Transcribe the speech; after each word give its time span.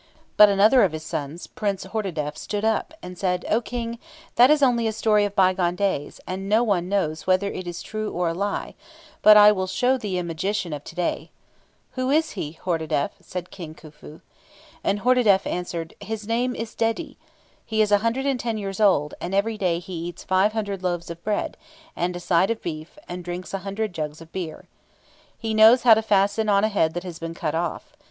But 0.35 0.49
another 0.49 0.81
of 0.81 0.93
his 0.93 1.03
sons, 1.03 1.45
Prince 1.45 1.83
Hordadef, 1.85 2.35
stood 2.35 2.65
up, 2.65 2.95
and 3.03 3.19
said, 3.19 3.45
"O 3.47 3.61
King, 3.61 3.99
that 4.33 4.49
is 4.49 4.63
only 4.63 4.87
a 4.87 4.91
story 4.93 5.25
of 5.25 5.35
bygone 5.35 5.75
days, 5.75 6.19
and 6.25 6.49
no 6.49 6.63
one 6.63 6.89
knows 6.89 7.27
whether 7.27 7.51
it 7.51 7.67
is 7.67 7.83
true 7.83 8.11
or 8.11 8.27
a 8.29 8.33
lie; 8.33 8.73
but 9.21 9.37
I 9.37 9.51
will 9.51 9.67
show 9.67 9.99
thee 9.99 10.17
a 10.17 10.23
magician 10.23 10.73
of 10.73 10.83
to 10.85 10.95
day." 10.95 11.29
"Who 11.91 12.09
is 12.09 12.31
he, 12.31 12.57
Hordadef?" 12.63 13.11
said 13.21 13.51
King 13.51 13.75
Khufu. 13.75 14.21
And 14.83 15.01
Hordadef 15.01 15.45
answered, 15.45 15.93
"His 15.99 16.25
name 16.27 16.55
is 16.55 16.73
Dedi. 16.73 17.17
He 17.63 17.79
is 17.79 17.91
a 17.91 17.99
hundred 17.99 18.25
and 18.25 18.39
ten 18.39 18.57
years 18.57 18.79
old, 18.79 19.13
and 19.21 19.35
every 19.35 19.55
day 19.55 19.77
he 19.77 19.93
eats 19.93 20.23
five 20.23 20.53
hundred 20.53 20.81
loaves 20.81 21.11
of 21.11 21.23
bread, 21.23 21.57
and 21.95 22.15
a 22.15 22.19
side 22.19 22.49
of 22.49 22.63
beef, 22.63 22.97
and 23.07 23.23
drinks 23.23 23.53
a 23.53 23.59
hundred 23.59 23.93
jugs 23.93 24.19
of 24.19 24.31
beer. 24.31 24.65
He 25.37 25.53
knows 25.53 25.83
how 25.83 25.93
to 25.93 26.01
fasten 26.01 26.49
on 26.49 26.63
a 26.63 26.69
head 26.69 26.95
that 26.95 27.03
has 27.03 27.19
been 27.19 27.35
cut 27.35 27.53
off. 27.53 27.93